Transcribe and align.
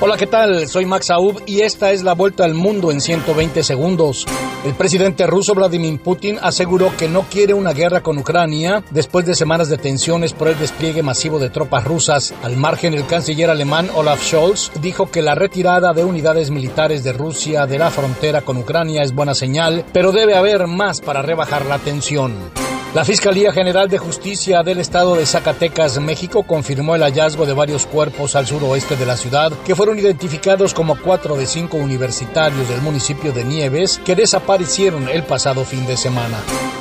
Hola, 0.00 0.16
¿qué 0.16 0.26
tal? 0.26 0.66
Soy 0.68 0.86
Max 0.86 1.08
Aub 1.10 1.40
y 1.46 1.60
esta 1.60 1.92
es 1.92 2.02
la 2.02 2.14
vuelta 2.14 2.44
al 2.44 2.52
mundo 2.52 2.90
en 2.90 3.00
120 3.00 3.62
segundos. 3.62 4.26
El 4.64 4.74
presidente 4.74 5.24
ruso 5.26 5.54
Vladimir 5.54 6.00
Putin 6.00 6.38
aseguró 6.42 6.94
que 6.96 7.08
no 7.08 7.22
quiere 7.22 7.54
una 7.54 7.72
guerra 7.72 8.02
con 8.02 8.18
Ucrania 8.18 8.82
después 8.90 9.24
de 9.24 9.36
semanas 9.36 9.68
de 9.68 9.78
tensiones 9.78 10.32
por 10.32 10.48
el 10.48 10.58
despliegue 10.58 11.04
masivo 11.04 11.38
de 11.38 11.48
tropas 11.48 11.84
rusas. 11.84 12.34
Al 12.42 12.56
margen, 12.56 12.92
el 12.92 13.06
canciller 13.06 13.50
alemán 13.50 13.88
Olaf 13.94 14.20
Scholz 14.20 14.72
dijo 14.80 15.10
que 15.10 15.22
la 15.22 15.36
retirada 15.36 15.92
de 15.92 16.04
unidades 16.04 16.50
militares 16.50 17.04
de 17.04 17.12
Rusia 17.12 17.66
de 17.66 17.78
la 17.78 17.90
frontera 17.90 18.42
con 18.42 18.56
Ucrania 18.56 19.02
es 19.04 19.14
buena 19.14 19.34
señal, 19.34 19.84
pero 19.92 20.10
debe 20.10 20.34
haber 20.34 20.66
más 20.66 21.00
para 21.00 21.22
rebajar 21.22 21.66
la 21.66 21.78
tensión. 21.78 22.73
La 22.94 23.04
Fiscalía 23.04 23.50
General 23.50 23.88
de 23.88 23.98
Justicia 23.98 24.62
del 24.62 24.78
Estado 24.78 25.16
de 25.16 25.26
Zacatecas, 25.26 25.98
México, 25.98 26.44
confirmó 26.44 26.94
el 26.94 27.02
hallazgo 27.02 27.44
de 27.44 27.52
varios 27.52 27.86
cuerpos 27.86 28.36
al 28.36 28.46
suroeste 28.46 28.94
de 28.94 29.04
la 29.04 29.16
ciudad 29.16 29.50
que 29.66 29.74
fueron 29.74 29.98
identificados 29.98 30.72
como 30.74 30.96
cuatro 31.02 31.34
de 31.34 31.46
cinco 31.46 31.76
universitarios 31.76 32.68
del 32.68 32.82
municipio 32.82 33.32
de 33.32 33.42
Nieves 33.42 34.00
que 34.04 34.14
desaparecieron 34.14 35.08
el 35.08 35.24
pasado 35.24 35.64
fin 35.64 35.84
de 35.86 35.96
semana. 35.96 36.38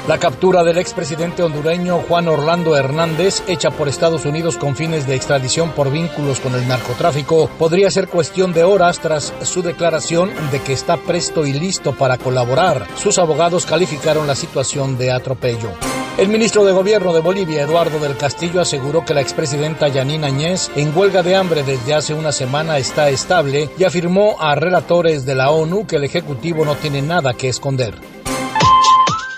La 0.07 0.19
captura 0.19 0.63
del 0.63 0.77
expresidente 0.77 1.41
hondureño 1.41 2.03
Juan 2.07 2.27
Orlando 2.27 2.77
Hernández, 2.77 3.41
hecha 3.47 3.71
por 3.71 3.89
Estados 3.89 4.23
Unidos 4.25 4.57
con 4.57 4.75
fines 4.75 5.07
de 5.07 5.15
extradición 5.15 5.71
por 5.71 5.89
vínculos 5.89 6.39
con 6.39 6.53
el 6.53 6.67
narcotráfico, 6.67 7.49
podría 7.57 7.89
ser 7.89 8.07
cuestión 8.07 8.53
de 8.53 8.63
horas 8.63 8.99
tras 8.99 9.33
su 9.41 9.63
declaración 9.63 10.29
de 10.51 10.61
que 10.61 10.73
está 10.73 10.97
presto 10.97 11.47
y 11.47 11.53
listo 11.53 11.93
para 11.93 12.19
colaborar. 12.19 12.85
Sus 12.97 13.17
abogados 13.17 13.65
calificaron 13.65 14.27
la 14.27 14.35
situación 14.35 14.95
de 14.99 15.11
atropello. 15.11 15.71
El 16.15 16.27
ministro 16.27 16.63
de 16.63 16.71
Gobierno 16.71 17.11
de 17.11 17.21
Bolivia, 17.21 17.63
Eduardo 17.63 17.99
del 17.99 18.15
Castillo, 18.15 18.61
aseguró 18.61 19.03
que 19.03 19.15
la 19.15 19.21
expresidenta 19.21 19.87
Yanina 19.87 20.27
Añez, 20.27 20.69
en 20.75 20.95
huelga 20.95 21.23
de 21.23 21.35
hambre 21.35 21.63
desde 21.63 21.95
hace 21.95 22.13
una 22.13 22.31
semana, 22.31 22.77
está 22.77 23.09
estable 23.09 23.67
y 23.79 23.83
afirmó 23.83 24.35
a 24.39 24.53
relatores 24.53 25.25
de 25.25 25.33
la 25.33 25.49
ONU 25.49 25.87
que 25.87 25.95
el 25.95 26.03
Ejecutivo 26.03 26.65
no 26.65 26.75
tiene 26.75 27.01
nada 27.01 27.33
que 27.33 27.49
esconder. 27.49 27.95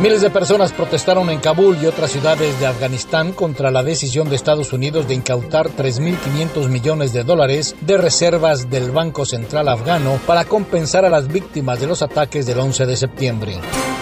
Miles 0.00 0.22
de 0.22 0.30
personas 0.30 0.72
protestaron 0.72 1.28
en 1.28 1.40
Kabul 1.40 1.76
y 1.76 1.84
otras 1.84 2.10
ciudades 2.10 2.58
de 2.58 2.66
Afganistán 2.66 3.32
contra 3.32 3.70
la 3.70 3.82
decisión 3.82 4.30
de 4.30 4.36
Estados 4.36 4.72
Unidos 4.72 5.06
de 5.06 5.12
incautar 5.12 5.68
3.500 5.68 6.68
millones 6.68 7.12
de 7.12 7.22
dólares 7.22 7.76
de 7.82 7.98
reservas 7.98 8.70
del 8.70 8.92
Banco 8.92 9.26
Central 9.26 9.68
afgano 9.68 10.18
para 10.26 10.46
compensar 10.46 11.04
a 11.04 11.10
las 11.10 11.28
víctimas 11.28 11.80
de 11.80 11.86
los 11.86 12.00
ataques 12.00 12.46
del 12.46 12.60
11 12.60 12.86
de 12.86 12.96
septiembre. 12.96 13.60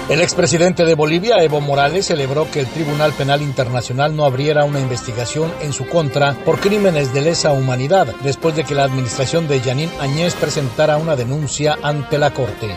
El 0.08 0.20
expresidente 0.20 0.84
de 0.84 0.94
Bolivia, 0.94 1.42
Evo 1.42 1.60
Morales, 1.60 2.06
celebró 2.06 2.48
que 2.48 2.60
el 2.60 2.68
Tribunal 2.68 3.12
Penal 3.14 3.42
Internacional 3.42 4.14
no 4.14 4.24
abriera 4.24 4.64
una 4.64 4.78
investigación 4.78 5.52
en 5.62 5.72
su 5.72 5.88
contra 5.88 6.34
por 6.44 6.60
crímenes 6.60 7.12
de 7.12 7.22
lesa 7.22 7.50
humanidad 7.50 8.06
después 8.22 8.54
de 8.54 8.62
que 8.62 8.76
la 8.76 8.84
administración 8.84 9.48
de 9.48 9.60
Yanín 9.60 9.90
Añez 9.98 10.36
presentara 10.36 10.96
una 10.96 11.16
denuncia 11.16 11.76
ante 11.82 12.18
la 12.18 12.32
Corte. 12.32 12.76